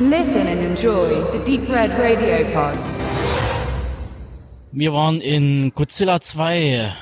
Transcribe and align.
Listen 0.00 0.48
and 0.48 0.60
enjoy 0.60 1.22
the 1.30 1.38
Deep 1.46 1.68
Red 1.68 1.92
Radio 1.92 2.44
Pod. 2.52 2.76
Wir 4.72 4.92
waren 4.92 5.20
in 5.20 5.70
Godzilla 5.72 6.20
2. 6.20 6.92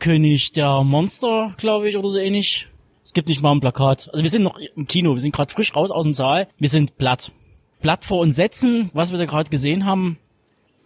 König 0.00 0.50
der 0.50 0.82
Monster, 0.82 1.54
glaube 1.56 1.88
ich, 1.88 1.96
oder 1.96 2.08
so 2.08 2.18
ähnlich. 2.18 2.66
Es 3.04 3.12
gibt 3.12 3.28
nicht 3.28 3.42
mal 3.42 3.52
ein 3.52 3.60
Plakat. 3.60 4.10
Also 4.12 4.24
wir 4.24 4.30
sind 4.30 4.42
noch 4.42 4.58
im 4.58 4.88
Kino, 4.88 5.14
wir 5.14 5.20
sind 5.20 5.30
gerade 5.30 5.52
frisch 5.52 5.76
raus 5.76 5.92
aus 5.92 6.02
dem 6.02 6.14
Saal. 6.14 6.48
Wir 6.58 6.68
sind 6.68 6.98
platt. 6.98 7.30
Platt 7.80 8.04
vor 8.04 8.18
uns 8.18 8.34
setzen, 8.34 8.90
was 8.92 9.12
wir 9.12 9.18
da 9.18 9.26
gerade 9.26 9.50
gesehen 9.50 9.86
haben. 9.86 10.18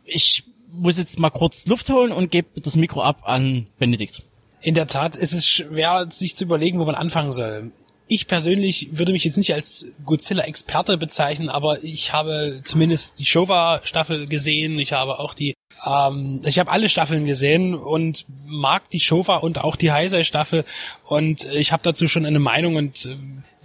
Ich 0.05 0.45
muss 0.71 0.99
jetzt 0.99 1.19
mal 1.19 1.31
kurz 1.31 1.65
Luft 1.65 1.89
holen 1.89 2.13
und 2.13 2.31
gebe 2.31 2.61
das 2.61 2.77
Mikro 2.77 3.01
ab 3.01 3.23
an 3.25 3.69
Benedikt. 3.79 4.23
In 4.61 4.75
der 4.75 4.89
Tat 4.89 5.17
ist 5.17 5.33
es 5.33 5.49
schwer, 5.49 6.05
sich 6.11 6.37
zu 6.37 6.45
überlegen, 6.45 6.79
wo 6.81 6.85
man 6.85 6.97
anfangen 6.97 7.33
soll. 7.33 7.73
Ich 8.07 8.27
persönlich 8.27 8.89
würde 8.93 9.13
mich 9.13 9.25
jetzt 9.25 9.39
nicht 9.39 9.55
als 9.55 9.95
Godzilla-Experte 10.05 10.99
bezeichnen, 10.99 11.49
aber 11.49 11.83
ich 11.83 12.13
habe 12.13 12.61
zumindest 12.65 13.19
die 13.19 13.25
Showa-Staffel 13.25 14.27
gesehen. 14.27 14.79
Ich 14.79 14.93
habe 14.93 15.19
auch 15.19 15.33
die, 15.33 15.55
ähm, 15.87 16.41
ich 16.45 16.59
habe 16.59 16.71
alle 16.71 16.89
Staffeln 16.89 17.27
gesehen 17.27 17.75
und 17.75 18.27
mag 18.47 18.89
die 18.91 19.01
Showa 19.01 19.37
und 19.37 19.63
auch 19.63 19.77
die 19.77 19.93
Heisei-Staffel 19.93 20.65
und 21.09 21.45
ich 21.55 21.73
habe 21.73 21.83
dazu 21.83 22.09
schon 22.09 22.27
eine 22.27 22.39
Meinung 22.39 22.77
und 22.77 23.07
äh, 23.07 23.17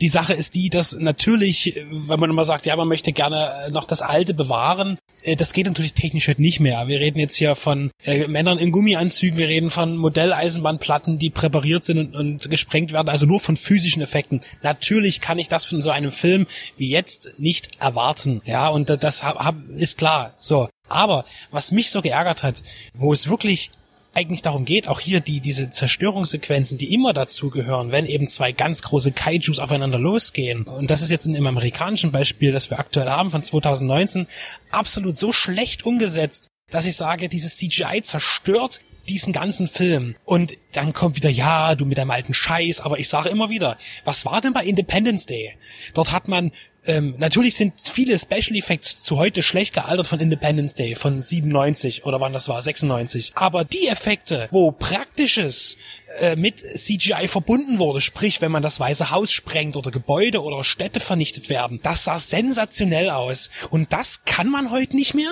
die 0.02 0.10
Sache 0.10 0.34
ist 0.34 0.56
die, 0.56 0.70
dass 0.70 0.94
natürlich, 0.98 1.76
wenn 1.92 2.20
man 2.20 2.30
immer 2.30 2.46
sagt, 2.46 2.66
ja, 2.66 2.76
man 2.76 2.88
möchte 2.88 3.12
gerne 3.12 3.52
noch 3.72 3.86
das 3.86 4.02
Alte 4.02 4.34
bewahren, 4.34 4.98
äh, 5.24 5.36
das 5.36 5.54
geht 5.54 5.66
natürlich 5.66 5.94
technisch 5.94 6.28
halt 6.28 6.40
nicht 6.40 6.60
mehr. 6.60 6.88
Wir 6.88 7.00
reden 7.00 7.20
jetzt 7.20 7.36
hier 7.36 7.56
von 7.56 7.92
äh, 8.04 8.28
Männern 8.28 8.58
in 8.58 8.72
Gummianzügen, 8.72 9.38
wir 9.38 9.48
reden 9.48 9.72
von 9.72 9.98
Modelleisenbahnplatten, 9.98 11.20
die 11.20 11.30
präpariert 11.30 11.84
sind 11.84 11.98
und, 11.98 12.16
und 12.16 12.50
gesprengt 12.50 12.94
werden, 12.94 13.10
also 13.10 13.26
nur 13.26 13.40
von 13.40 13.58
physischen 13.58 14.02
Effekten. 14.02 14.42
Natürlich 14.64 15.22
kann 15.22 15.40
ich 15.40 15.50
das 15.50 15.66
von 15.66 15.82
so 15.82 15.90
einem 15.90 16.12
Film 16.12 16.48
wie 16.78 16.90
jetzt 16.90 17.40
nicht 17.40 17.80
erwarten. 17.80 18.42
Ja, 18.46 18.70
und 18.70 18.90
das 18.90 19.24
hab, 19.24 19.44
hab, 19.44 19.56
ist 19.68 19.98
klar. 19.98 20.34
So. 20.40 20.70
Aber 20.90 21.26
was 21.52 21.72
mich 21.72 21.92
so 21.92 22.02
geärgert 22.02 22.44
hat, 22.44 22.64
wo 22.94 23.14
es 23.14 23.30
wirklich 23.30 23.72
eigentlich 24.14 24.42
darum 24.42 24.66
geht, 24.66 24.88
auch 24.88 25.00
hier 25.00 25.20
die, 25.20 25.40
diese 25.40 25.70
Zerstörungssequenzen, 25.70 26.78
die 26.78 26.94
immer 26.94 27.14
dazugehören, 27.14 27.92
wenn 27.92 28.06
eben 28.06 28.28
zwei 28.28 28.52
ganz 28.52 28.82
große 28.82 29.12
Kaijus 29.12 29.60
aufeinander 29.60 30.00
losgehen. 30.00 30.64
Und 30.64 30.90
das 30.90 31.02
ist 31.02 31.12
jetzt 31.12 31.28
in 31.28 31.34
dem 31.34 31.46
amerikanischen 31.46 32.12
Beispiel, 32.12 32.52
das 32.52 32.70
wir 32.70 32.80
aktuell 32.80 33.10
haben 33.10 33.30
von 33.30 33.44
2019, 33.44 34.28
absolut 34.72 35.16
so 35.16 35.32
schlecht 35.32 35.86
umgesetzt, 35.86 36.48
dass 36.72 36.86
ich 36.86 36.96
sage, 36.96 37.30
dieses 37.30 37.58
CGI 37.58 38.02
zerstört 38.02 38.80
diesen 39.10 39.34
ganzen 39.34 39.68
Film. 39.68 40.16
Und 40.26 40.54
dann 40.74 40.94
kommt 40.94 41.16
wieder, 41.16 41.30
ja, 41.30 41.76
du 41.76 41.86
mit 41.86 41.98
deinem 41.98 42.12
alten 42.12 42.34
Scheiß, 42.34 42.82
aber 42.82 43.00
ich 43.00 43.10
sage 43.10 43.30
immer 43.30 43.50
wieder, 43.50 43.78
was 44.06 44.26
war 44.26 44.40
denn 44.42 44.54
bei 44.54 44.64
Independence 44.64 45.26
Day? 45.26 45.56
Dort 45.94 46.12
hat 46.12 46.28
man 46.28 46.52
ähm, 46.90 47.14
natürlich 47.20 47.56
sind 47.56 47.74
viele 47.80 48.18
Special 48.18 48.58
Effects 48.58 49.04
zu 49.04 49.18
heute 49.18 49.44
schlecht 49.44 49.76
gealtert 49.76 50.08
von 50.08 50.20
Independence 50.20 50.74
Day 50.74 50.96
von 50.96 51.22
97 51.22 52.04
oder 52.04 52.20
wann 52.20 52.34
das 52.34 52.50
war, 52.50 52.60
96. 52.62 53.34
Aber 53.36 53.64
die 53.64 53.88
Effekte, 53.88 54.48
wo 54.50 54.72
praktisches 54.72 55.78
äh, 56.20 56.36
mit 56.36 56.60
CGI 56.60 57.28
verbunden 57.28 57.78
wurde, 57.78 58.02
sprich, 58.02 58.42
wenn 58.42 58.52
man 58.52 58.64
das 58.64 58.80
Weiße 58.80 59.12
Haus 59.12 59.32
sprengt 59.32 59.76
oder 59.76 59.92
Gebäude 59.92 60.42
oder 60.42 60.64
Städte 60.64 61.00
vernichtet 61.00 61.48
werden, 61.50 61.80
das 61.84 62.06
sah 62.06 62.18
sensationell 62.18 63.12
aus. 63.12 63.50
Und 63.70 63.94
das 63.94 64.26
kann 64.26 64.50
man 64.50 64.72
heute 64.72 64.96
nicht 64.96 65.14
mehr? 65.14 65.32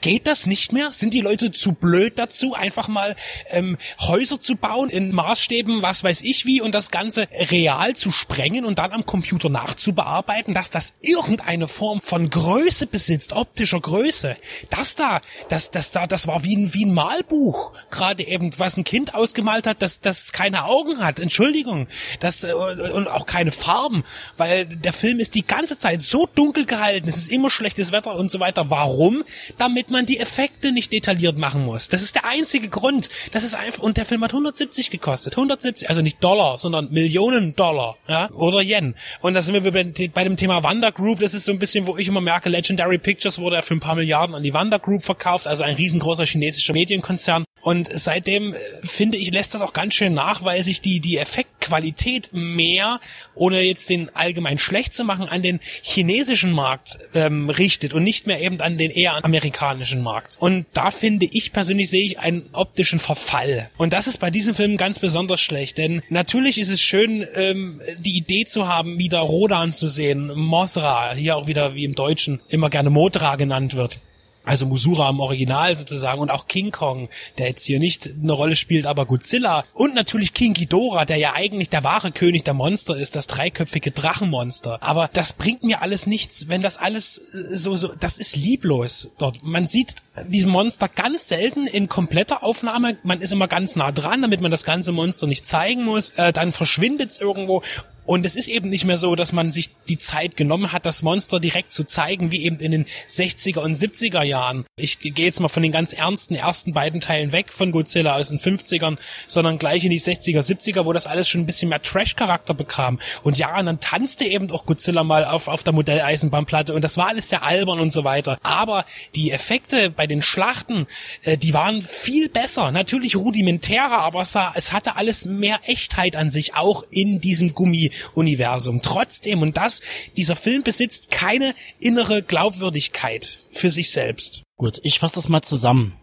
Geht 0.00 0.26
das 0.26 0.46
nicht 0.46 0.72
mehr? 0.72 0.92
Sind 0.92 1.14
die 1.14 1.20
Leute 1.20 1.50
zu 1.50 1.72
blöd 1.72 2.18
dazu, 2.18 2.54
einfach 2.54 2.88
mal 2.88 3.16
ähm, 3.50 3.78
Häuser 4.00 4.40
zu 4.40 4.56
bauen 4.56 4.90
in 4.90 5.14
Maßstäben, 5.14 5.82
was 5.82 6.04
weiß 6.04 6.22
ich 6.22 6.46
wie, 6.46 6.60
und 6.60 6.74
das 6.74 6.90
Ganze 6.90 7.26
real 7.50 7.94
zu 7.94 8.10
sprengen 8.10 8.64
und 8.64 8.78
dann 8.78 8.92
am 8.92 9.06
Computer 9.06 9.48
nachzubearbeiten, 9.48 10.54
dass 10.54 10.70
das 10.70 10.94
irgendeine 11.00 11.68
Form 11.68 12.00
von 12.00 12.30
Größe 12.30 12.86
besitzt, 12.86 13.32
optischer 13.32 13.80
Größe? 13.80 14.36
Das 14.70 14.96
da, 14.96 15.20
das, 15.48 15.70
das 15.70 15.92
da, 15.92 16.06
das 16.06 16.26
war 16.26 16.44
wie 16.44 16.56
ein, 16.56 16.74
wie 16.74 16.84
ein 16.84 16.94
Malbuch. 16.94 17.72
Gerade 17.90 18.26
eben, 18.26 18.50
was 18.58 18.76
ein 18.76 18.84
Kind 18.84 19.14
ausgemalt 19.14 19.66
hat, 19.66 19.82
das, 19.82 20.00
das 20.00 20.32
keine 20.32 20.64
Augen 20.64 20.98
hat. 20.98 21.20
Entschuldigung. 21.20 21.88
Das, 22.20 22.44
äh, 22.44 22.52
und 22.52 23.08
auch 23.08 23.26
keine 23.26 23.52
Farben. 23.52 24.04
Weil 24.36 24.66
der 24.66 24.92
Film 24.92 25.20
ist 25.20 25.34
die 25.34 25.46
ganze 25.46 25.76
Zeit 25.76 26.02
so 26.02 26.28
dunkel 26.34 26.66
gehalten. 26.66 27.08
Es 27.08 27.16
ist 27.16 27.30
immer 27.30 27.50
schlechtes 27.50 27.92
Wetter 27.92 28.14
und 28.14 28.30
so 28.30 28.40
weiter. 28.40 28.70
Warum? 28.70 29.24
damit 29.58 29.73
man 29.90 30.06
die 30.06 30.18
Effekte 30.18 30.72
nicht 30.72 30.92
detailliert 30.92 31.38
machen 31.38 31.64
muss. 31.64 31.88
Das 31.88 32.02
ist 32.02 32.14
der 32.14 32.24
einzige 32.24 32.68
Grund. 32.68 33.08
Das 33.32 33.44
ist 33.44 33.54
einfach, 33.54 33.82
und 33.82 33.96
der 33.96 34.04
Film 34.04 34.22
hat 34.22 34.32
170 34.32 34.90
gekostet. 34.90 35.34
170, 35.34 35.88
also 35.88 36.02
nicht 36.02 36.22
Dollar, 36.22 36.58
sondern 36.58 36.90
Millionen 36.90 37.54
Dollar, 37.56 37.96
ja, 38.08 38.30
oder 38.30 38.62
Yen. 38.62 38.94
Und 39.20 39.34
da 39.34 39.42
sind 39.42 39.62
wir 39.62 39.72
bei, 39.72 40.24
dem 40.24 40.36
Thema 40.36 40.62
Wanda 40.62 40.90
Group. 40.90 41.20
Das 41.20 41.34
ist 41.34 41.44
so 41.44 41.52
ein 41.52 41.58
bisschen, 41.58 41.86
wo 41.86 41.96
ich 41.96 42.08
immer 42.08 42.20
merke, 42.20 42.48
Legendary 42.48 42.98
Pictures 42.98 43.38
wurde 43.38 43.56
ja 43.56 43.62
für 43.62 43.74
ein 43.74 43.80
paar 43.80 43.94
Milliarden 43.94 44.34
an 44.34 44.42
die 44.42 44.54
Wanda 44.54 44.78
Group 44.78 45.02
verkauft, 45.02 45.46
also 45.46 45.64
ein 45.64 45.76
riesengroßer 45.76 46.26
chinesischer 46.26 46.72
Medienkonzern. 46.72 47.44
Und 47.62 47.88
seitdem, 47.94 48.52
äh, 48.52 48.56
finde 48.84 49.18
ich, 49.18 49.32
lässt 49.32 49.54
das 49.54 49.62
auch 49.62 49.72
ganz 49.72 49.94
schön 49.94 50.14
nach, 50.14 50.44
weil 50.44 50.62
sich 50.62 50.80
die, 50.80 51.00
die 51.00 51.16
Effektqualität 51.64 52.30
mehr, 52.32 53.00
ohne 53.34 53.62
jetzt 53.62 53.88
den 53.88 54.14
allgemein 54.14 54.58
schlecht 54.58 54.94
zu 54.94 55.04
machen, 55.04 55.28
an 55.28 55.42
den 55.42 55.60
chinesischen 55.82 56.52
Markt 56.52 56.98
ähm, 57.14 57.48
richtet 57.50 57.94
und 57.94 58.04
nicht 58.04 58.26
mehr 58.26 58.40
eben 58.40 58.60
an 58.60 58.78
den 58.78 58.90
eher 58.90 59.24
amerikanischen 59.24 60.02
Markt. 60.02 60.36
Und 60.38 60.66
da 60.74 60.90
finde 60.90 61.26
ich 61.30 61.52
persönlich 61.52 61.90
sehe 61.90 62.04
ich 62.04 62.18
einen 62.18 62.44
optischen 62.52 62.98
Verfall. 62.98 63.70
Und 63.76 63.92
das 63.92 64.06
ist 64.06 64.18
bei 64.18 64.30
diesem 64.30 64.54
Film 64.54 64.76
ganz 64.76 64.98
besonders 64.98 65.40
schlecht, 65.40 65.78
denn 65.78 66.02
natürlich 66.08 66.58
ist 66.58 66.70
es 66.70 66.82
schön, 66.82 67.26
ähm, 67.34 67.80
die 67.98 68.16
Idee 68.16 68.44
zu 68.44 68.68
haben, 68.68 68.98
wieder 68.98 69.20
Rodan 69.20 69.72
zu 69.72 69.88
sehen, 69.88 70.32
Mosra, 70.34 71.14
hier 71.14 71.36
auch 71.36 71.46
wieder 71.46 71.74
wie 71.74 71.84
im 71.84 71.94
Deutschen 71.94 72.40
immer 72.48 72.70
gerne 72.70 72.90
Motra 72.90 73.36
genannt 73.36 73.74
wird 73.74 74.00
also 74.44 74.66
Musura 74.66 75.10
im 75.10 75.20
Original 75.20 75.74
sozusagen 75.74 76.20
und 76.20 76.30
auch 76.30 76.46
King 76.46 76.70
Kong, 76.70 77.08
der 77.38 77.48
jetzt 77.48 77.64
hier 77.64 77.78
nicht 77.78 78.10
eine 78.22 78.32
Rolle 78.32 78.56
spielt, 78.56 78.86
aber 78.86 79.06
Godzilla 79.06 79.64
und 79.72 79.94
natürlich 79.94 80.34
King 80.34 80.54
Ghidorah, 80.54 81.04
der 81.04 81.16
ja 81.16 81.32
eigentlich 81.34 81.70
der 81.70 81.84
wahre 81.84 82.12
König 82.12 82.44
der 82.44 82.54
Monster 82.54 82.96
ist, 82.96 83.16
das 83.16 83.26
dreiköpfige 83.26 83.90
Drachenmonster. 83.90 84.82
Aber 84.82 85.08
das 85.12 85.32
bringt 85.32 85.64
mir 85.64 85.82
alles 85.82 86.06
nichts, 86.06 86.48
wenn 86.48 86.62
das 86.62 86.78
alles 86.78 87.18
äh, 87.18 87.56
so 87.56 87.76
so 87.76 87.94
das 87.94 88.18
ist 88.18 88.36
lieblos 88.36 89.10
dort. 89.18 89.42
Man 89.42 89.66
sieht 89.66 89.96
diesem 90.28 90.50
Monster 90.50 90.88
ganz 90.88 91.28
selten 91.28 91.66
in 91.66 91.88
kompletter 91.88 92.42
Aufnahme. 92.42 92.96
Man 93.02 93.20
ist 93.20 93.32
immer 93.32 93.48
ganz 93.48 93.76
nah 93.76 93.92
dran, 93.92 94.22
damit 94.22 94.40
man 94.40 94.50
das 94.50 94.64
ganze 94.64 94.92
Monster 94.92 95.26
nicht 95.26 95.46
zeigen 95.46 95.84
muss. 95.84 96.10
Äh, 96.10 96.32
dann 96.32 96.52
verschwindet 96.52 97.10
es 97.10 97.20
irgendwo 97.20 97.62
und 98.06 98.26
es 98.26 98.36
ist 98.36 98.48
eben 98.48 98.68
nicht 98.68 98.84
mehr 98.84 98.98
so, 98.98 99.14
dass 99.14 99.32
man 99.32 99.50
sich 99.50 99.70
die 99.88 99.96
Zeit 99.96 100.36
genommen 100.36 100.72
hat, 100.72 100.84
das 100.84 101.02
Monster 101.02 101.40
direkt 101.40 101.72
zu 101.72 101.84
zeigen, 101.84 102.30
wie 102.30 102.44
eben 102.44 102.56
in 102.56 102.70
den 102.70 102.86
60er 103.08 103.60
und 103.60 103.74
70er 103.74 104.22
Jahren. 104.22 104.66
Ich 104.76 104.98
gehe 104.98 105.12
jetzt 105.24 105.40
mal 105.40 105.48
von 105.48 105.62
den 105.62 105.72
ganz 105.72 105.92
ernsten 105.94 106.34
ersten 106.34 106.74
beiden 106.74 107.00
Teilen 107.00 107.32
weg 107.32 107.52
von 107.52 107.72
Godzilla 107.72 108.16
aus 108.16 108.28
den 108.28 108.38
50ern, 108.38 108.98
sondern 109.26 109.58
gleich 109.58 109.84
in 109.84 109.90
die 109.90 110.00
60er, 110.00 110.40
70er, 110.40 110.84
wo 110.84 110.92
das 110.92 111.06
alles 111.06 111.28
schon 111.28 111.42
ein 111.42 111.46
bisschen 111.46 111.70
mehr 111.70 111.80
Trash-Charakter 111.80 112.52
bekam. 112.52 112.98
Und 113.22 113.38
ja, 113.38 113.58
und 113.58 113.66
dann 113.66 113.80
tanzte 113.80 114.26
eben 114.26 114.50
auch 114.50 114.66
Godzilla 114.66 115.02
mal 115.02 115.24
auf, 115.24 115.48
auf 115.48 115.64
der 115.64 115.72
Modelleisenbahnplatte 115.72 116.74
und 116.74 116.82
das 116.82 116.98
war 116.98 117.08
alles 117.08 117.30
sehr 117.30 117.42
albern 117.42 117.80
und 117.80 117.90
so 117.90 118.04
weiter. 118.04 118.38
Aber 118.42 118.84
die 119.14 119.30
Effekte 119.30 119.88
bei 119.88 120.03
den 120.06 120.22
Schlachten, 120.22 120.86
äh, 121.22 121.36
die 121.36 121.54
waren 121.54 121.82
viel 121.82 122.28
besser. 122.28 122.70
Natürlich 122.70 123.16
rudimentärer, 123.16 123.98
aber 123.98 124.22
es, 124.22 124.34
hatte 124.72 124.96
alles 124.96 125.24
mehr 125.24 125.60
Echtheit 125.64 126.16
an 126.16 126.30
sich, 126.30 126.54
auch 126.54 126.84
in 126.90 127.20
diesem 127.20 127.54
Gummi 127.54 127.92
Universum. 128.14 128.80
Trotzdem, 128.82 129.42
und 129.42 129.56
das, 129.56 129.80
dieser 130.16 130.36
Film 130.36 130.62
besitzt 130.62 131.10
keine 131.10 131.54
innere 131.80 132.22
Glaubwürdigkeit 132.22 133.40
für 133.50 133.70
sich 133.70 133.90
selbst. 133.90 134.42
Gut, 134.56 134.80
ich 134.82 134.98
fasse 134.98 135.16
das 135.16 135.28
mal 135.28 135.42
zusammen. 135.42 135.96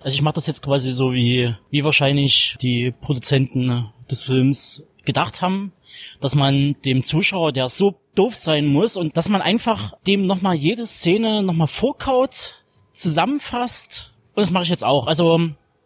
Also 0.00 0.14
ich 0.14 0.22
mache 0.22 0.34
das 0.34 0.46
jetzt 0.46 0.62
quasi 0.62 0.92
so 0.92 1.12
wie, 1.12 1.54
wie 1.70 1.84
wahrscheinlich 1.84 2.56
die 2.62 2.92
Produzenten 2.92 3.90
des 4.10 4.24
Films 4.24 4.82
gedacht 5.04 5.40
haben, 5.40 5.72
dass 6.20 6.34
man 6.34 6.76
dem 6.84 7.02
Zuschauer, 7.02 7.52
der 7.52 7.68
so 7.68 8.00
doof 8.14 8.34
sein 8.34 8.66
muss 8.66 8.96
und 8.96 9.16
dass 9.16 9.28
man 9.28 9.40
einfach 9.40 9.94
dem 10.06 10.26
nochmal 10.26 10.54
jede 10.54 10.86
Szene 10.86 11.42
nochmal 11.42 11.68
vorkaut, 11.68 12.62
zusammenfasst. 12.96 14.12
Und 14.34 14.42
das 14.42 14.50
mache 14.50 14.64
ich 14.64 14.70
jetzt 14.70 14.84
auch. 14.84 15.06
Also, 15.06 15.38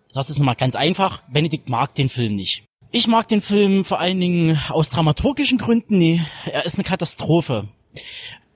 ich 0.08 0.14
sage 0.14 0.26
es 0.30 0.38
nochmal 0.38 0.56
ganz 0.56 0.76
einfach, 0.76 1.22
Benedikt 1.28 1.68
mag 1.68 1.94
den 1.94 2.08
Film 2.08 2.34
nicht. 2.34 2.64
Ich 2.92 3.06
mag 3.06 3.28
den 3.28 3.40
Film 3.40 3.84
vor 3.84 4.00
allen 4.00 4.18
Dingen 4.18 4.60
aus 4.68 4.90
dramaturgischen 4.90 5.58
Gründen. 5.58 5.98
Nee, 5.98 6.22
er 6.44 6.64
ist 6.64 6.74
eine 6.74 6.84
Katastrophe. 6.84 7.68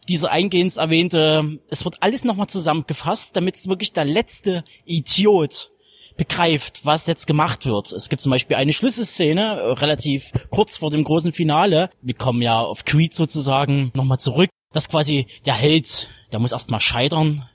Dieser 0.08 0.30
eingehends 0.30 0.76
erwähnte, 0.76 1.60
es 1.70 1.84
wird 1.84 2.02
alles 2.02 2.24
nochmal 2.24 2.48
zusammengefasst, 2.48 3.36
damit 3.36 3.54
es 3.54 3.68
wirklich 3.68 3.92
der 3.92 4.04
letzte 4.04 4.64
Idiot 4.84 5.70
begreift, 6.16 6.80
was 6.84 7.06
jetzt 7.06 7.26
gemacht 7.26 7.66
wird. 7.66 7.92
Es 7.92 8.08
gibt 8.08 8.22
zum 8.22 8.30
Beispiel 8.30 8.56
eine 8.56 8.72
Schlüsselszene, 8.72 9.60
äh, 9.60 9.72
relativ 9.72 10.32
kurz 10.50 10.78
vor 10.78 10.90
dem 10.90 11.04
großen 11.04 11.32
Finale. 11.32 11.90
Wir 12.02 12.14
kommen 12.14 12.42
ja 12.42 12.60
auf 12.60 12.84
Creed 12.84 13.14
sozusagen 13.14 13.90
nochmal 13.94 14.18
zurück. 14.18 14.50
Das 14.72 14.88
quasi 14.88 15.26
der 15.46 15.54
Held, 15.54 16.08
der 16.32 16.40
muss 16.40 16.52
erstmal 16.52 16.80
scheitern. 16.80 17.48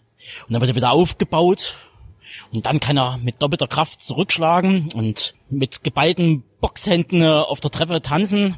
Und 0.48 0.54
dann 0.54 0.62
wird 0.62 0.72
er 0.72 0.76
wieder 0.76 0.92
aufgebaut 0.92 1.76
und 2.52 2.66
dann 2.66 2.80
kann 2.80 2.98
er 2.98 3.18
mit 3.18 3.42
doppelter 3.42 3.68
Kraft 3.68 4.04
zurückschlagen 4.04 4.92
und 4.94 5.34
mit 5.50 5.84
geballten 5.84 6.44
Boxhänden 6.62 7.24
auf 7.24 7.60
der 7.60 7.72
Treppe 7.72 8.02
tanzen. 8.02 8.58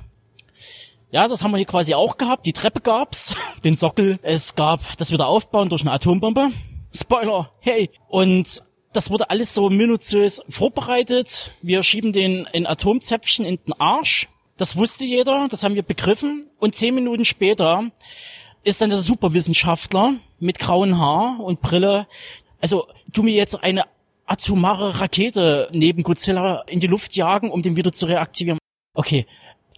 Ja, 1.11 1.27
das 1.27 1.43
haben 1.43 1.51
wir 1.51 1.57
hier 1.57 1.65
quasi 1.65 1.93
auch 1.93 2.17
gehabt. 2.17 2.45
Die 2.45 2.53
Treppe 2.53 2.79
gab's, 2.79 3.35
den 3.65 3.75
Sockel. 3.75 4.19
Es 4.21 4.55
gab 4.55 4.79
das 4.97 5.11
wieder 5.11 5.27
aufbauen 5.27 5.69
durch 5.69 5.81
eine 5.81 5.91
Atombombe. 5.91 6.51
Spoiler, 6.93 7.51
hey. 7.59 7.89
Und 8.07 8.63
das 8.93 9.09
wurde 9.09 9.29
alles 9.29 9.53
so 9.53 9.69
minutiös 9.69 10.41
vorbereitet. 10.49 11.53
Wir 11.61 11.83
schieben 11.83 12.13
den 12.13 12.47
in 12.53 12.65
Atomzäpfchen 12.65 13.45
in 13.45 13.57
den 13.65 13.73
Arsch. 13.79 14.29
Das 14.57 14.75
wusste 14.75 15.05
jeder, 15.05 15.47
das 15.49 15.63
haben 15.63 15.75
wir 15.75 15.83
begriffen. 15.83 16.47
Und 16.59 16.75
zehn 16.75 16.95
Minuten 16.95 17.25
später 17.25 17.91
ist 18.63 18.81
dann 18.81 18.89
der 18.89 19.01
Superwissenschaftler 19.01 20.15
mit 20.39 20.59
grauen 20.59 20.97
Haar 20.97 21.39
und 21.39 21.61
Brille. 21.61 22.07
Also, 22.59 22.87
du 23.07 23.23
mir 23.23 23.33
jetzt 23.33 23.61
eine 23.63 23.85
atomare 24.25 24.99
Rakete 24.99 25.69
neben 25.71 26.03
Godzilla 26.03 26.63
in 26.67 26.79
die 26.79 26.87
Luft 26.87 27.15
jagen, 27.15 27.51
um 27.51 27.61
den 27.61 27.75
wieder 27.75 27.91
zu 27.91 28.05
reaktivieren. 28.05 28.59
Okay, 28.93 29.25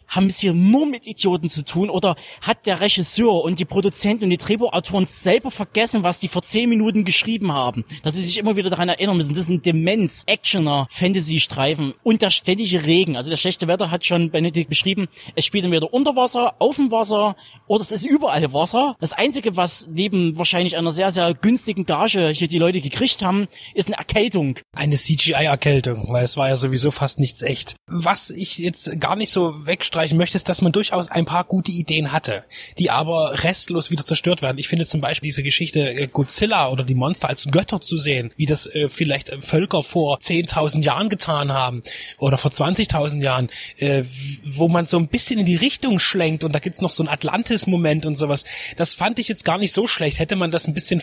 haben 0.07 0.27
es 0.27 0.39
hier 0.39 0.53
nur 0.53 0.85
mit 0.85 1.07
Idioten 1.07 1.49
zu 1.49 1.63
tun 1.63 1.89
oder 1.89 2.15
hat 2.41 2.65
der 2.65 2.81
Regisseur 2.81 3.43
und 3.43 3.59
die 3.59 3.65
Produzenten 3.65 4.25
und 4.25 4.29
die 4.29 4.37
Drehbuchautoren 4.37 5.05
selber 5.05 5.51
vergessen, 5.51 6.03
was 6.03 6.19
die 6.19 6.27
vor 6.27 6.41
zehn 6.41 6.69
Minuten 6.69 7.03
geschrieben 7.03 7.51
haben? 7.51 7.83
Dass 8.03 8.15
sie 8.15 8.23
sich 8.23 8.37
immer 8.37 8.55
wieder 8.55 8.69
daran 8.69 8.89
erinnern 8.89 9.17
müssen. 9.17 9.33
Das 9.33 9.47
sind 9.47 9.65
Demenz, 9.65 10.23
Actioner, 10.27 10.87
Fantasy-Streifen 10.89 11.93
und 12.03 12.21
der 12.21 12.31
ständige 12.31 12.85
Regen. 12.85 13.15
Also 13.15 13.29
der 13.29 13.37
schlechte 13.37 13.67
Wetter 13.67 13.91
hat 13.91 14.05
schon 14.05 14.31
Benedikt 14.31 14.69
beschrieben, 14.69 15.07
es 15.35 15.45
spielt 15.45 15.65
entweder 15.65 15.93
unter 15.93 16.15
Wasser, 16.15 16.55
auf 16.59 16.75
dem 16.75 16.91
Wasser 16.91 17.35
oder 17.67 17.81
es 17.81 17.91
ist 17.91 18.05
überall 18.05 18.53
Wasser. 18.53 18.95
Das 18.99 19.13
Einzige, 19.13 19.55
was 19.55 19.87
neben 19.89 20.37
wahrscheinlich 20.37 20.77
einer 20.77 20.91
sehr, 20.91 21.11
sehr 21.11 21.33
günstigen 21.33 21.85
Gage 21.85 22.29
hier 22.29 22.47
die 22.47 22.57
Leute 22.57 22.81
gekriegt 22.81 23.21
haben, 23.21 23.47
ist 23.73 23.87
eine 23.87 23.97
Erkältung. 23.97 24.59
Eine 24.75 24.95
CGI-Erkältung, 24.95 26.07
weil 26.09 26.23
es 26.23 26.37
war 26.37 26.49
ja 26.49 26.57
sowieso 26.57 26.91
fast 26.91 27.19
nichts 27.19 27.41
echt. 27.41 27.75
Was 27.87 28.29
ich 28.29 28.57
jetzt 28.57 28.99
gar 28.99 29.15
nicht 29.15 29.29
so 29.29 29.65
wegstreiche, 29.65 30.02
unterstreichen 30.03 30.17
möchte, 30.17 30.37
ist, 30.37 30.49
dass 30.49 30.61
man 30.61 30.71
durchaus 30.71 31.09
ein 31.09 31.25
paar 31.25 31.43
gute 31.43 31.71
Ideen 31.71 32.11
hatte, 32.11 32.43
die 32.77 32.89
aber 32.89 33.43
restlos 33.43 33.91
wieder 33.91 34.03
zerstört 34.03 34.41
werden. 34.41 34.57
Ich 34.57 34.67
finde 34.67 34.85
zum 34.85 35.01
Beispiel 35.01 35.29
diese 35.29 35.43
Geschichte 35.43 35.93
äh, 35.93 36.07
Godzilla 36.07 36.69
oder 36.69 36.83
die 36.83 36.95
Monster 36.95 37.29
als 37.29 37.45
Götter 37.49 37.79
zu 37.79 37.97
sehen, 37.97 38.31
wie 38.35 38.45
das 38.45 38.65
äh, 38.67 38.89
vielleicht 38.89 39.29
äh, 39.29 39.41
Völker 39.41 39.83
vor 39.83 40.17
10.000 40.17 40.81
Jahren 40.81 41.09
getan 41.09 41.53
haben 41.53 41.81
oder 42.17 42.37
vor 42.37 42.51
20.000 42.51 43.21
Jahren, 43.21 43.49
äh, 43.77 44.03
wo 44.43 44.67
man 44.67 44.85
so 44.85 44.97
ein 44.97 45.07
bisschen 45.07 45.39
in 45.39 45.45
die 45.45 45.55
Richtung 45.55 45.99
schlenkt 45.99 46.43
und 46.43 46.53
da 46.53 46.59
gibt's 46.59 46.81
noch 46.81 46.91
so 46.91 47.03
ein 47.03 47.09
Atlantis-Moment 47.09 48.05
und 48.05 48.15
sowas. 48.15 48.43
Das 48.75 48.93
fand 48.93 49.19
ich 49.19 49.27
jetzt 49.27 49.45
gar 49.45 49.57
nicht 49.57 49.71
so 49.71 49.87
schlecht. 49.87 50.19
Hätte 50.19 50.35
man 50.35 50.51
das 50.51 50.67
ein 50.67 50.73
bisschen 50.73 51.01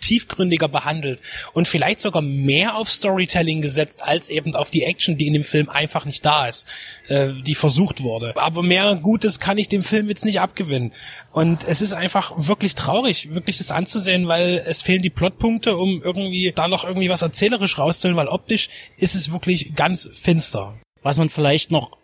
tiefgründiger 0.00 0.68
behandelt 0.68 1.20
und 1.52 1.66
vielleicht 1.66 2.00
sogar 2.00 2.22
mehr 2.22 2.76
auf 2.76 2.88
Storytelling 2.90 3.62
gesetzt, 3.62 4.02
als 4.02 4.28
eben 4.28 4.54
auf 4.54 4.70
die 4.70 4.84
Action, 4.84 5.16
die 5.16 5.26
in 5.26 5.32
dem 5.32 5.44
Film 5.44 5.68
einfach 5.68 6.04
nicht 6.04 6.24
da 6.24 6.46
ist, 6.46 6.66
äh, 7.08 7.32
die 7.42 7.54
versucht 7.54 8.02
wurde. 8.02 8.17
Aber 8.36 8.62
mehr 8.62 8.94
Gutes 8.96 9.40
kann 9.40 9.58
ich 9.58 9.68
dem 9.68 9.82
Film 9.82 10.08
jetzt 10.08 10.24
nicht 10.24 10.40
abgewinnen. 10.40 10.92
Und 11.32 11.64
es 11.66 11.80
ist 11.80 11.94
einfach 11.94 12.32
wirklich 12.36 12.74
traurig, 12.74 13.34
wirklich 13.34 13.58
das 13.58 13.70
anzusehen, 13.70 14.28
weil 14.28 14.62
es 14.66 14.82
fehlen 14.82 15.02
die 15.02 15.10
Plotpunkte, 15.10 15.76
um 15.76 16.02
irgendwie 16.02 16.52
da 16.54 16.68
noch 16.68 16.84
irgendwie 16.84 17.08
was 17.08 17.22
erzählerisch 17.22 17.78
rauszuholen, 17.78 18.16
weil 18.16 18.28
optisch 18.28 18.68
ist 18.96 19.14
es 19.14 19.32
wirklich 19.32 19.74
ganz 19.74 20.08
finster. 20.12 20.78
Was 21.02 21.16
man 21.16 21.28
vielleicht 21.28 21.70
noch 21.70 21.96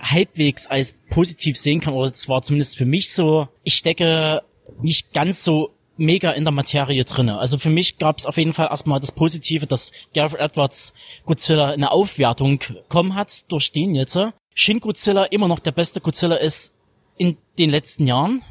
halbwegs 0.00 0.66
als 0.66 0.94
positiv 1.10 1.56
sehen 1.56 1.80
kann, 1.80 1.94
oder 1.94 2.12
zwar 2.12 2.42
zumindest 2.42 2.76
für 2.76 2.84
mich 2.84 3.12
so, 3.12 3.48
ich 3.62 3.74
stecke 3.74 4.42
nicht 4.80 5.12
ganz 5.12 5.44
so 5.44 5.76
mega 5.96 6.30
in 6.32 6.44
der 6.44 6.52
Materie 6.52 7.04
drinne. 7.04 7.38
Also 7.38 7.58
für 7.58 7.70
mich 7.70 7.98
gab 7.98 8.18
es 8.18 8.26
auf 8.26 8.36
jeden 8.36 8.52
Fall 8.52 8.68
erstmal 8.70 9.00
das 9.00 9.12
Positive, 9.12 9.66
dass 9.66 9.92
Gareth 10.14 10.38
Edwards 10.38 10.94
Godzilla 11.24 11.70
eine 11.70 11.90
Aufwertung 11.90 12.58
bekommen 12.58 13.14
hat 13.14 13.50
durch 13.50 13.72
den 13.72 13.94
jetzt. 13.94 14.18
Shin 14.58 14.80
Godzilla 14.80 15.24
immer 15.24 15.48
noch 15.48 15.58
der 15.58 15.72
beste 15.72 16.00
Godzilla 16.00 16.36
ist 16.36 16.72
in 17.18 17.36
den 17.58 17.68
letzten 17.68 18.06
Jahren. 18.06 18.42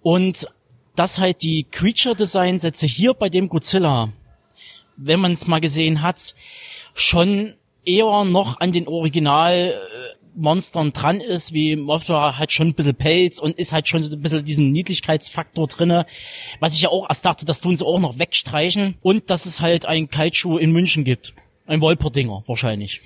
Und 0.00 0.48
dass 0.96 1.18
halt 1.18 1.42
die 1.42 1.66
Creature 1.70 2.16
Design 2.16 2.58
Sätze 2.58 2.86
hier 2.86 3.12
bei 3.12 3.28
dem 3.28 3.50
Godzilla, 3.50 4.08
wenn 4.96 5.20
man 5.20 5.32
es 5.32 5.46
mal 5.46 5.60
gesehen 5.60 6.00
hat, 6.00 6.34
schon 6.94 7.52
eher 7.84 8.24
noch 8.24 8.60
an 8.60 8.72
den 8.72 8.88
Original 8.88 9.78
Monstern 10.34 10.94
dran 10.94 11.20
ist, 11.20 11.52
wie 11.52 11.76
Mothra 11.76 12.38
hat 12.38 12.50
schon 12.50 12.68
ein 12.68 12.74
bisschen 12.74 12.94
Pelz 12.94 13.40
und 13.40 13.58
ist 13.58 13.74
halt 13.74 13.88
schon 13.88 14.02
ein 14.02 14.22
bisschen 14.22 14.42
diesen 14.42 14.72
Niedlichkeitsfaktor 14.72 15.66
drinne, 15.66 16.06
was 16.60 16.72
ich 16.72 16.80
ja 16.80 16.88
auch 16.88 17.10
erst 17.10 17.26
dachte, 17.26 17.44
das 17.44 17.60
tun 17.60 17.76
sie 17.76 17.84
auch 17.84 18.00
noch 18.00 18.18
wegstreichen 18.18 18.94
und 19.02 19.28
dass 19.28 19.44
es 19.44 19.60
halt 19.60 19.84
ein 19.84 20.08
Kaiju 20.08 20.56
in 20.56 20.72
München 20.72 21.04
gibt. 21.04 21.34
Ein 21.66 21.82
Wolperdinger 21.82 22.42
wahrscheinlich. 22.46 23.02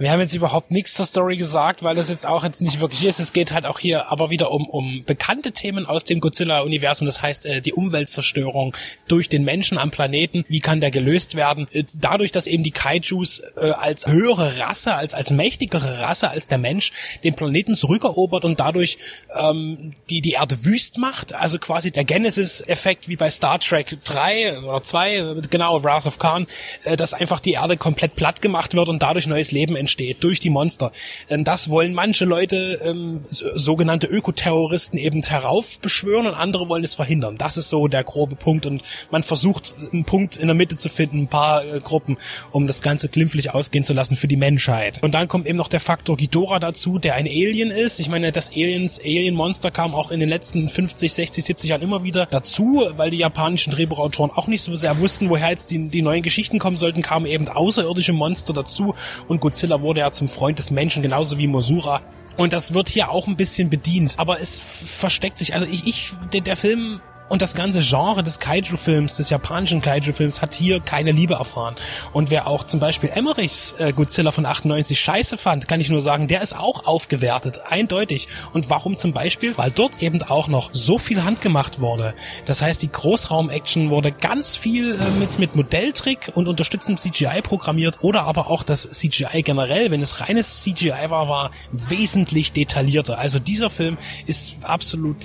Wir 0.00 0.12
haben 0.12 0.20
jetzt 0.20 0.32
überhaupt 0.32 0.70
nichts 0.70 0.94
zur 0.94 1.06
Story 1.06 1.36
gesagt, 1.36 1.82
weil 1.82 1.96
das 1.96 2.08
jetzt 2.08 2.24
auch 2.24 2.44
jetzt 2.44 2.62
nicht 2.62 2.78
wirklich 2.78 3.04
ist. 3.04 3.18
Es 3.18 3.32
geht 3.32 3.50
halt 3.50 3.66
auch 3.66 3.80
hier 3.80 4.12
aber 4.12 4.30
wieder 4.30 4.52
um, 4.52 4.68
um 4.68 5.02
bekannte 5.04 5.50
Themen 5.50 5.86
aus 5.86 6.04
dem 6.04 6.20
Godzilla-Universum. 6.20 7.04
Das 7.04 7.20
heißt, 7.20 7.46
äh, 7.46 7.60
die 7.60 7.72
Umweltzerstörung 7.72 8.76
durch 9.08 9.28
den 9.28 9.42
Menschen 9.42 9.76
am 9.76 9.90
Planeten. 9.90 10.44
Wie 10.46 10.60
kann 10.60 10.80
der 10.80 10.92
gelöst 10.92 11.34
werden? 11.34 11.66
Äh, 11.72 11.82
dadurch, 11.94 12.30
dass 12.30 12.46
eben 12.46 12.62
die 12.62 12.70
Kaijus 12.70 13.42
äh, 13.56 13.70
als 13.70 14.06
höhere 14.06 14.60
Rasse, 14.60 14.94
als, 14.94 15.14
als 15.14 15.30
mächtigere 15.30 15.98
Rasse 15.98 16.30
als 16.30 16.46
der 16.46 16.58
Mensch 16.58 16.92
den 17.24 17.34
Planeten 17.34 17.74
zurückerobert 17.74 18.44
und 18.44 18.60
dadurch 18.60 18.98
ähm, 19.36 19.94
die, 20.10 20.20
die 20.20 20.32
Erde 20.32 20.64
wüst 20.64 20.98
macht. 20.98 21.32
Also 21.32 21.58
quasi 21.58 21.90
der 21.90 22.04
Genesis-Effekt 22.04 23.08
wie 23.08 23.16
bei 23.16 23.32
Star 23.32 23.58
Trek 23.58 23.98
3 24.04 24.60
oder 24.60 24.80
2, 24.80 25.34
genau, 25.50 25.82
Wrath 25.82 26.06
of 26.06 26.20
Khan, 26.20 26.46
äh, 26.84 26.96
dass 26.96 27.14
einfach 27.14 27.40
die 27.40 27.54
Erde 27.54 27.76
komplett 27.76 28.14
platt 28.14 28.40
gemacht 28.40 28.74
wird 28.74 28.88
und 28.88 29.02
dadurch 29.02 29.26
neues 29.26 29.50
Leben 29.50 29.74
entsteht 29.74 29.87
entsteht 29.88 30.22
durch 30.22 30.38
die 30.38 30.50
Monster. 30.50 30.92
Das 31.28 31.70
wollen 31.70 31.94
manche 31.94 32.26
Leute, 32.26 32.78
ähm, 32.84 33.24
sogenannte 33.30 34.06
Ökoterroristen, 34.06 34.98
eben 34.98 35.22
heraufbeschwören 35.22 36.26
und 36.26 36.34
andere 36.34 36.68
wollen 36.68 36.84
es 36.84 36.94
verhindern. 36.94 37.36
Das 37.38 37.56
ist 37.56 37.70
so 37.70 37.88
der 37.88 38.04
grobe 38.04 38.36
Punkt 38.36 38.66
und 38.66 38.82
man 39.10 39.22
versucht 39.22 39.74
einen 39.92 40.04
Punkt 40.04 40.36
in 40.36 40.46
der 40.46 40.54
Mitte 40.54 40.76
zu 40.76 40.90
finden, 40.90 41.22
ein 41.22 41.28
paar 41.28 41.64
äh, 41.64 41.80
Gruppen, 41.80 42.18
um 42.50 42.66
das 42.66 42.82
Ganze 42.82 43.08
glimpflich 43.08 43.54
ausgehen 43.54 43.82
zu 43.82 43.94
lassen 43.94 44.14
für 44.14 44.28
die 44.28 44.36
Menschheit. 44.36 45.02
Und 45.02 45.14
dann 45.14 45.26
kommt 45.26 45.46
eben 45.46 45.56
noch 45.56 45.68
der 45.68 45.80
Faktor 45.80 46.18
Ghidorah 46.18 46.58
dazu, 46.58 46.98
der 46.98 47.14
ein 47.14 47.26
Alien 47.26 47.70
ist. 47.70 47.98
Ich 47.98 48.10
meine, 48.10 48.30
das 48.30 48.50
Aliens, 48.50 49.00
Alien-Monster 49.00 49.70
kam 49.70 49.94
auch 49.94 50.10
in 50.10 50.20
den 50.20 50.28
letzten 50.28 50.68
50, 50.68 51.12
60, 51.12 51.44
70 51.44 51.70
Jahren 51.70 51.82
immer 51.82 52.04
wieder 52.04 52.26
dazu, 52.26 52.86
weil 52.96 53.10
die 53.10 53.18
japanischen 53.18 53.72
Drehbuchautoren 53.72 54.30
auch 54.32 54.48
nicht 54.48 54.62
so 54.62 54.76
sehr 54.76 54.98
wussten, 54.98 55.30
woher 55.30 55.48
jetzt 55.48 55.70
die, 55.70 55.88
die 55.88 56.02
neuen 56.02 56.22
Geschichten 56.22 56.58
kommen 56.58 56.76
sollten, 56.76 57.00
kamen 57.00 57.24
eben 57.24 57.48
außerirdische 57.48 58.12
Monster 58.12 58.52
dazu 58.52 58.94
und 59.28 59.40
Godzilla 59.40 59.77
wurde 59.80 60.00
ja 60.00 60.10
zum 60.10 60.28
Freund 60.28 60.58
des 60.58 60.70
Menschen, 60.70 61.02
genauso 61.02 61.38
wie 61.38 61.46
Mosura. 61.46 62.00
Und 62.36 62.52
das 62.52 62.72
wird 62.72 62.88
hier 62.88 63.10
auch 63.10 63.26
ein 63.26 63.36
bisschen 63.36 63.68
bedient. 63.68 64.14
Aber 64.16 64.40
es 64.40 64.60
versteckt 64.60 65.38
sich, 65.38 65.54
also 65.54 65.66
ich, 65.66 65.86
ich 65.86 66.12
der, 66.32 66.40
der 66.40 66.56
Film 66.56 67.00
und 67.28 67.42
das 67.42 67.54
ganze 67.54 67.80
Genre 67.80 68.22
des 68.22 68.40
Kaiju-Films, 68.40 69.16
des 69.16 69.30
japanischen 69.30 69.80
Kaiju-Films, 69.80 70.40
hat 70.42 70.54
hier 70.54 70.80
keine 70.80 71.12
Liebe 71.12 71.34
erfahren. 71.34 71.76
Und 72.12 72.30
wer 72.30 72.46
auch 72.46 72.64
zum 72.64 72.80
Beispiel 72.80 73.10
Emmerichs 73.10 73.74
äh, 73.78 73.92
Godzilla 73.92 74.32
von 74.32 74.46
98 74.46 74.98
scheiße 74.98 75.36
fand, 75.36 75.68
kann 75.68 75.80
ich 75.80 75.90
nur 75.90 76.00
sagen, 76.00 76.28
der 76.28 76.42
ist 76.42 76.56
auch 76.56 76.86
aufgewertet, 76.86 77.60
eindeutig. 77.68 78.28
Und 78.52 78.70
warum 78.70 78.96
zum 78.96 79.12
Beispiel? 79.12 79.56
Weil 79.56 79.70
dort 79.70 80.02
eben 80.02 80.22
auch 80.22 80.48
noch 80.48 80.70
so 80.72 80.98
viel 80.98 81.24
handgemacht 81.24 81.80
wurde. 81.80 82.14
Das 82.46 82.62
heißt, 82.62 82.82
die 82.82 82.90
Großraum-Action 82.90 83.90
wurde 83.90 84.12
ganz 84.12 84.56
viel 84.56 84.94
äh, 84.94 85.10
mit, 85.18 85.38
mit 85.38 85.54
Modelltrick 85.54 86.32
und 86.34 86.48
unterstützendem 86.48 87.12
CGI 87.12 87.42
programmiert 87.42 87.98
oder 88.02 88.22
aber 88.24 88.50
auch 88.50 88.62
das 88.62 88.82
CGI 88.82 89.42
generell, 89.42 89.90
wenn 89.90 90.02
es 90.02 90.20
reines 90.20 90.62
CGI 90.62 91.08
war, 91.08 91.28
war 91.28 91.50
wesentlich 91.72 92.52
detaillierter. 92.52 93.18
Also 93.18 93.38
dieser 93.38 93.70
Film 93.70 93.98
ist 94.26 94.56
absolut, 94.62 95.16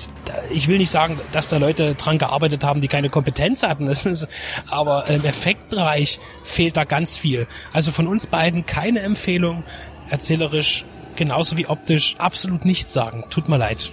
ich 0.53 0.67
will 0.67 0.77
nicht 0.77 0.91
sagen, 0.91 1.19
dass 1.31 1.49
da 1.49 1.57
Leute 1.57 1.92
dran 1.95 2.17
gearbeitet 2.17 2.63
haben, 2.63 2.81
die 2.81 2.87
keine 2.87 3.09
Kompetenz 3.09 3.63
hatten. 3.63 3.87
Ist, 4.03 4.27
aber 4.69 5.07
im 5.07 5.23
Effektbereich 5.23 6.19
fehlt 6.43 6.77
da 6.77 6.83
ganz 6.83 7.17
viel. 7.17 7.47
Also 7.71 7.91
von 7.91 8.07
uns 8.07 8.27
beiden 8.27 8.65
keine 8.65 9.01
Empfehlung, 9.01 9.63
erzählerisch 10.09 10.85
genauso 11.15 11.57
wie 11.57 11.67
optisch 11.67 12.15
absolut 12.17 12.65
nichts 12.65 12.93
sagen. 12.93 13.25
Tut 13.29 13.49
mir 13.49 13.57
leid. 13.57 13.91